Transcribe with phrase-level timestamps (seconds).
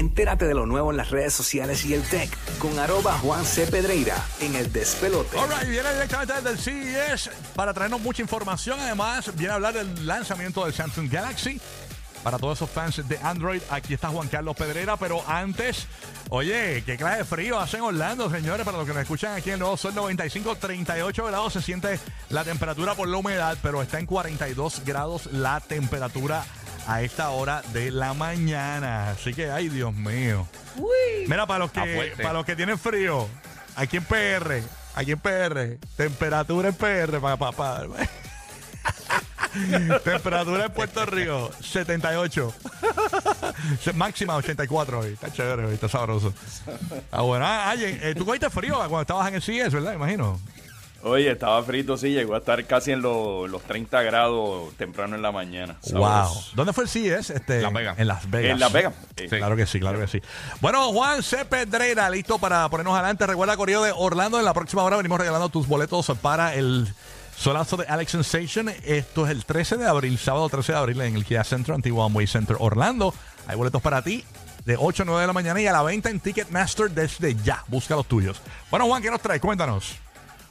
[0.00, 3.66] Entérate de lo nuevo en las redes sociales y el tech con arroba Juan C.
[3.66, 5.38] Pedreira en el despelote.
[5.38, 8.80] Alright, viene directamente desde el CES para traernos mucha información.
[8.80, 11.60] Además, viene a hablar del lanzamiento del Samsung Galaxy.
[12.22, 14.96] Para todos esos fans de Android, aquí está Juan Carlos Pedrera.
[14.96, 15.86] Pero antes,
[16.28, 18.64] oye, qué clase de frío hace en Orlando, señores.
[18.64, 21.98] Para los que nos escuchan aquí en el Nuevo Sol 95, 38 grados se siente
[22.28, 26.44] la temperatura por la humedad, pero está en 42 grados la temperatura
[26.86, 29.10] a esta hora de la mañana.
[29.10, 30.46] Así que, ay, Dios mío.
[31.26, 33.28] Mira, para los que para los que tienen frío,
[33.76, 34.62] aquí en PR,
[34.94, 37.82] aquí en PR, temperatura en PR para papá.
[40.04, 42.54] temperatura en Puerto Rico, 78.
[43.94, 45.12] Máxima 84 hoy.
[45.12, 46.32] Está chévere hoy, está sabroso.
[47.10, 47.44] Ah, bueno.
[47.46, 49.94] Ah, oye, eh, tú cogiste frío cuando estabas en el CES, ¿verdad?
[49.94, 50.40] Imagino.
[51.02, 55.22] Oye, estaba frito, sí, llegó a estar casi en lo- los 30 grados temprano en
[55.22, 55.76] la mañana.
[55.92, 56.02] Wow.
[56.02, 56.50] Sabroso.
[56.54, 57.30] ¿Dónde fue el CES?
[57.30, 57.98] Este, Las Vegas.
[57.98, 58.50] En Las Vegas.
[58.52, 58.94] En Las Vegas.
[59.16, 59.28] Sí.
[59.28, 60.20] Claro que sí, claro que sí.
[60.60, 61.44] Bueno, Juan C.
[61.46, 63.26] Pedreira, listo para ponernos adelante.
[63.26, 66.86] Recuerda, Correo de Orlando, en la próxima hora venimos regalando tus boletos para el
[67.34, 68.68] solazo de Alex Sensation.
[68.84, 72.04] Esto es el 13 de abril, sábado 13 de abril en el Kia Center, Antigua
[72.04, 73.14] Amway Center, Orlando.
[73.46, 74.22] Hay boletos para ti
[74.66, 77.64] de 8 a 9 de la mañana y a la venta en Ticketmaster desde ya.
[77.68, 78.42] Busca los tuyos.
[78.70, 79.40] Bueno, Juan, ¿qué nos traes?
[79.40, 79.96] Cuéntanos.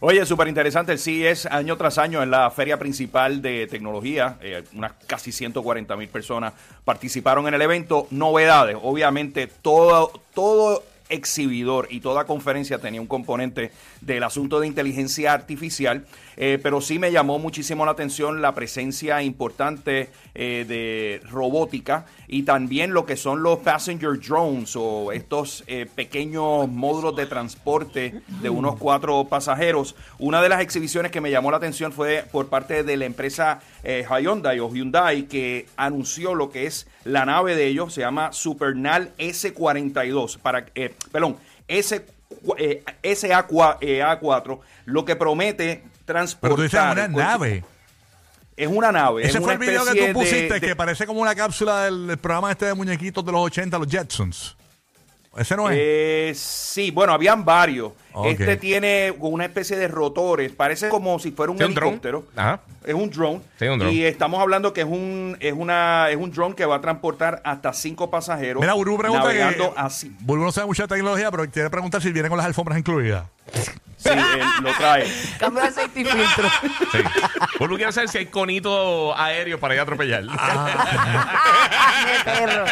[0.00, 0.92] Oye, súper interesante.
[0.92, 4.38] El CES año tras año en la feria principal de tecnología.
[4.40, 6.52] eh, unas casi 140 mil personas
[6.84, 8.06] participaron en el evento.
[8.10, 8.76] Novedades.
[8.80, 13.70] Obviamente, todo, todo exhibidor y toda conferencia tenía un componente
[14.00, 19.22] del asunto de inteligencia artificial, eh, pero sí me llamó muchísimo la atención la presencia
[19.22, 25.86] importante eh, de robótica y también lo que son los passenger drones o estos eh,
[25.92, 29.96] pequeños módulos de transporte de unos cuatro pasajeros.
[30.18, 33.60] Una de las exhibiciones que me llamó la atención fue por parte de la empresa
[33.82, 39.12] Hyundai o Hyundai que anunció lo que es la nave de ellos, se llama Supernal
[39.18, 41.36] S42, para, eh, perdón,
[41.66, 42.04] S,
[42.58, 46.40] eh, SA4, lo que promete transportar.
[46.40, 47.64] Pero tú dices una nave.
[48.56, 49.22] Es una nave.
[49.22, 51.34] Ese es fue una el video que tú pusiste de- de- que parece como una
[51.34, 54.56] cápsula del, del programa este de muñequitos de los 80, los Jetsons.
[55.36, 55.76] Ese no es.
[55.78, 57.92] Eh, sí, bueno, habían varios.
[58.24, 62.24] Este tiene una especie de rotores, parece como si fuera un helicóptero.
[62.34, 62.60] Ajá.
[62.84, 63.40] Es un drone.
[63.58, 63.92] Sí, un drone.
[63.92, 67.40] Y estamos hablando que es un es una es un drone que va a transportar
[67.44, 68.60] hasta cinco pasajeros.
[68.60, 69.72] Mira, Burbu pregunta que.
[69.76, 70.14] así.
[70.20, 73.24] Burbu no sabe mucha tecnología, pero quiere preguntar si viene con las alfombras incluidas.
[73.98, 75.04] Sí, él lo trae.
[75.40, 76.48] Cambio de aceite y filtro.
[76.92, 76.98] Sí.
[77.58, 80.22] Vuelvo quiero saber si hay conito aéreo para ir a atropellar.
[80.22, 80.28] ¡Qué
[82.24, 82.64] perro!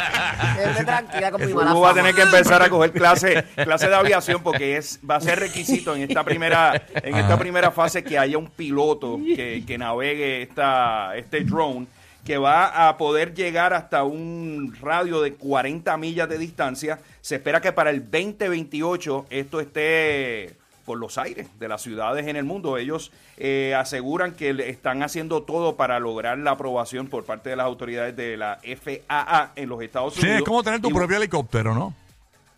[0.54, 3.88] Quédate tranquila con mi mala Burbu va a tener que empezar a coger clase, clase
[3.88, 8.04] de aviación porque es va a ser requisito en esta primera en esta primera fase
[8.04, 11.86] que haya un piloto que, que navegue esta este drone
[12.24, 16.98] que va a poder llegar hasta un radio de 40 millas de distancia.
[17.20, 20.54] Se espera que para el 2028 esto esté
[20.84, 22.78] por los aires de las ciudades en el mundo.
[22.78, 27.66] Ellos eh, aseguran que están haciendo todo para lograr la aprobación por parte de las
[27.66, 30.38] autoridades de la FAA en los Estados Sí, Unidos.
[30.38, 31.94] es como tener tu Y- propio helicóptero, ¿no?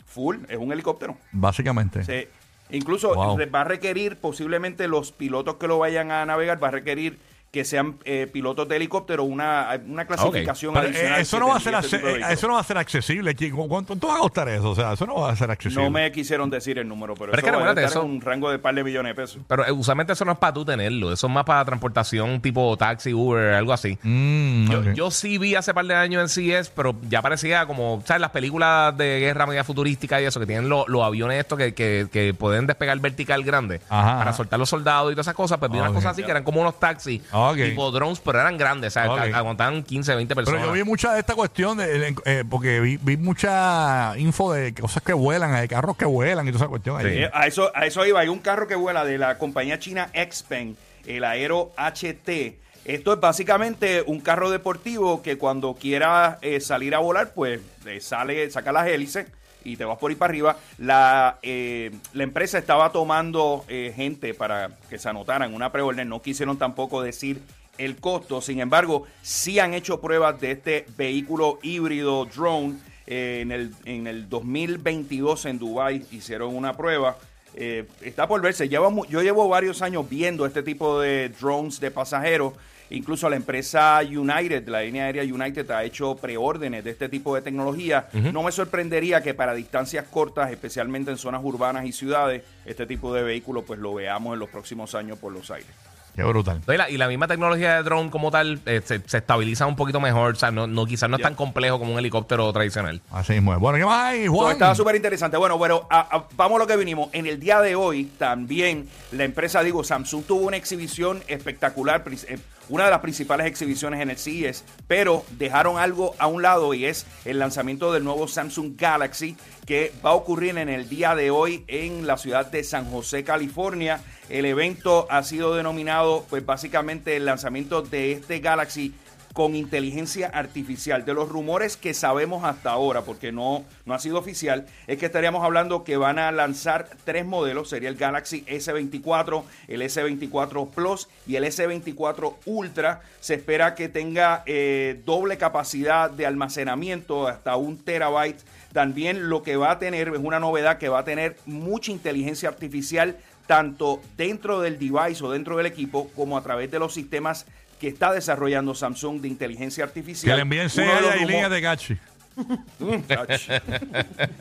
[0.06, 1.16] Full, es un helicóptero.
[1.32, 2.02] Básicamente.
[2.04, 2.26] Sí.
[2.70, 3.38] Incluso Wow.
[3.54, 7.18] va a requerir, posiblemente los pilotos que lo vayan a navegar, va a requerir
[7.50, 11.20] que sean eh, pilotos de helicóptero, una, una clasificación Pero, eh, adicional.
[11.20, 13.34] eso, no va a ser este eso no va a ser accesible.
[13.34, 14.70] ¿Qui- cu- ¿Cuánto, va a costar eso?
[14.70, 15.82] O sea, eso no va a ser accesible.
[15.82, 18.02] No me quisieron decir el número, pero, Pero es eso que va a recuérdate, estar
[18.02, 19.40] eso- en un rango de par de millones de pesos.
[19.48, 21.10] Pero eh, usualmente eso no es para tú tenerlo.
[21.10, 23.96] Eso es más para transportación tipo taxi, Uber, algo así.
[24.02, 28.02] Mm, Yo, yo sí vi hace par de años en CES, pero ya parecía como,
[28.04, 28.20] ¿sabes?
[28.20, 31.72] Las películas de guerra media futurística y eso, que tienen lo- los aviones estos que,
[31.72, 34.32] que, que pueden despegar vertical grande Ajá, para ajá.
[34.34, 35.58] soltar los soldados y todas esas cosas.
[35.58, 35.94] Pues vi unas Ok.
[35.96, 37.22] cosas así que eran como unos taxis,
[37.54, 40.60] Tipo drones, pero eran grandes, Aguantaban 15, 20 personas.
[40.60, 44.74] Pero yo vi mucha de esta cuestión, de, eh, porque vi, vi mucha info de
[44.74, 46.98] cosas que vuelan, de carros que vuelan y toda esa cuestión.
[46.98, 47.22] ahí.
[47.24, 48.20] Eh, a, eso, a eso iba.
[48.20, 50.76] Hay un carro que vuela de la compañía china Xpeng,
[51.06, 52.58] el Aero HT.
[52.84, 58.00] Esto es básicamente un carro deportivo que cuando quiera eh, salir a volar, pues eh,
[58.00, 59.26] sale, saca las hélices
[59.64, 60.56] y te vas por ahí para arriba.
[60.78, 66.08] La, eh, la empresa estaba tomando eh, gente para que se anotaran una preorden.
[66.08, 67.40] No quisieron tampoco decir
[67.76, 68.40] el costo.
[68.40, 72.76] Sin embargo, sí han hecho pruebas de este vehículo híbrido drone.
[73.06, 77.16] Eh, en, el, en el 2022 en Dubai hicieron una prueba.
[77.54, 78.68] Está por verse.
[78.68, 82.52] Yo llevo varios años viendo este tipo de drones de pasajeros.
[82.90, 87.42] Incluso la empresa United, la línea aérea United, ha hecho preórdenes de este tipo de
[87.42, 88.08] tecnología.
[88.32, 93.12] No me sorprendería que para distancias cortas, especialmente en zonas urbanas y ciudades, este tipo
[93.12, 95.68] de vehículos pues lo veamos en los próximos años por los aires.
[96.16, 96.60] Qué brutal.
[96.66, 99.76] Y la, y la misma tecnología de drone como tal eh, se, se estabiliza un
[99.76, 100.32] poquito mejor.
[100.32, 103.00] O sea, no, no, quizás no es tan complejo como un helicóptero tradicional.
[103.12, 103.60] Así mismo es.
[103.60, 104.50] Bueno, ¿qué más hay, Juan?
[104.50, 105.36] estaba súper interesante.
[105.36, 107.08] Bueno, pero a- a- vamos a lo que vinimos.
[107.12, 112.38] En el día de hoy también la empresa, digo, Samsung tuvo una exhibición espectacular, eh,
[112.68, 116.84] una de las principales exhibiciones en el CES, pero dejaron algo a un lado y
[116.84, 119.36] es el lanzamiento del nuevo Samsung Galaxy
[119.66, 123.24] que va a ocurrir en el día de hoy en la ciudad de San José,
[123.24, 124.00] California.
[124.28, 128.94] El evento ha sido denominado, pues básicamente el lanzamiento de este Galaxy
[129.38, 131.04] con inteligencia artificial.
[131.04, 135.06] De los rumores que sabemos hasta ahora, porque no, no ha sido oficial, es que
[135.06, 137.68] estaríamos hablando que van a lanzar tres modelos.
[137.68, 143.02] Sería el Galaxy S24, el S24 Plus y el S24 Ultra.
[143.20, 148.42] Se espera que tenga eh, doble capacidad de almacenamiento, hasta un terabyte.
[148.72, 152.48] También lo que va a tener es una novedad que va a tener mucha inteligencia
[152.48, 157.46] artificial tanto dentro del device o dentro del equipo como a través de los sistemas
[157.78, 160.30] que está desarrollando Samsung de inteligencia artificial.
[160.32, 161.96] Que le envíen sella y rumor- línea de gachi.
[163.18, 163.48] Ach.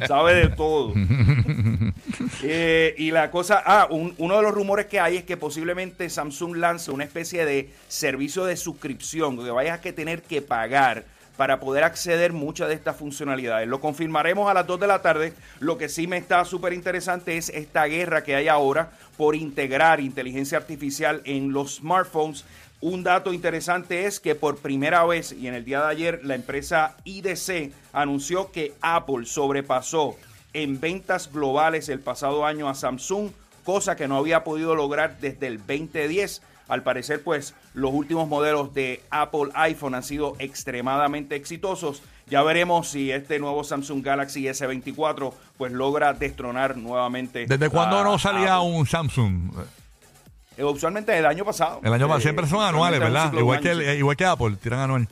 [0.07, 0.94] Sabe de todo.
[2.44, 6.10] Eh, y la cosa, ah, un- uno de los rumores que hay es que posiblemente
[6.10, 11.06] Samsung lance una especie de servicio de suscripción, que vayas a tener que pagar
[11.36, 13.68] para poder acceder muchas de estas funcionalidades.
[13.68, 15.34] Lo confirmaremos a las 2 de la tarde.
[15.60, 20.00] Lo que sí me está súper interesante es esta guerra que hay ahora por integrar
[20.00, 22.45] inteligencia artificial en los smartphones.
[22.79, 26.35] Un dato interesante es que por primera vez y en el día de ayer la
[26.35, 30.15] empresa IDC anunció que Apple sobrepasó
[30.53, 33.31] en ventas globales el pasado año a Samsung,
[33.63, 36.44] cosa que no había podido lograr desde el 2010.
[36.68, 42.03] Al parecer, pues los últimos modelos de Apple iPhone han sido extremadamente exitosos.
[42.27, 47.47] Ya veremos si este nuevo Samsung Galaxy S24 pues logra destronar nuevamente.
[47.47, 48.69] ¿Desde cuándo no salía Apple.
[48.69, 49.51] un Samsung?
[50.57, 51.80] Eh, usualmente el año pasado.
[51.83, 52.19] El año pasado.
[52.19, 53.31] Eh, Siempre son anuales, ¿verdad?
[53.33, 55.07] Igual que, el- eh, igual que Apple, tiran anual.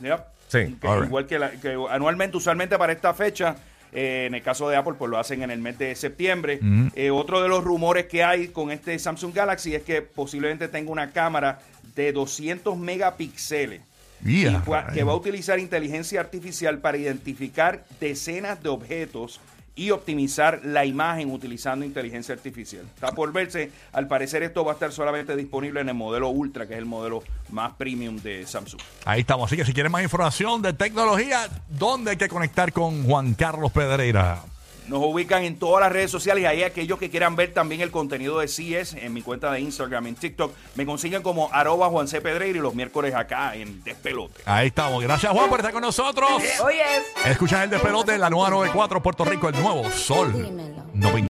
[0.00, 0.20] Yep.
[0.48, 0.76] Sí.
[0.80, 3.56] Que igual que, la- que anualmente, usualmente para esta fecha,
[3.92, 6.60] eh, en el caso de Apple, pues lo hacen en el mes de septiembre.
[6.94, 10.90] Eh, otro de los rumores que hay con este Samsung Galaxy es que posiblemente tenga
[10.90, 11.60] una cámara
[11.94, 13.80] de 200 megapíxeles.
[14.24, 19.40] y Yeah, cua- que va a utilizar inteligencia artificial para identificar decenas de objetos
[19.78, 22.84] y optimizar la imagen utilizando inteligencia artificial.
[22.94, 26.66] Está por verse, al parecer esto va a estar solamente disponible en el modelo Ultra,
[26.66, 28.80] que es el modelo más premium de Samsung.
[29.04, 29.46] Ahí estamos.
[29.48, 33.70] Así que si quieren más información de tecnología, ¿dónde hay que conectar con Juan Carlos
[33.70, 34.42] Pedreira?
[34.88, 37.90] Nos ubican en todas las redes sociales y ahí aquellos que quieran ver también el
[37.90, 42.08] contenido de CES en mi cuenta de Instagram, en TikTok, me consiguen como arroba Juan
[42.08, 42.20] C.
[42.20, 44.42] Pedreira y los miércoles acá en Despelote.
[44.46, 45.02] Ahí estamos.
[45.02, 46.30] Gracias, Juan, por estar con nosotros.
[46.64, 46.82] Oye.
[47.26, 50.32] Escuchas el despelote en la nueva 94 Puerto Rico, el nuevo Sol.
[50.32, 50.84] Dímelo.
[50.94, 51.26] 90.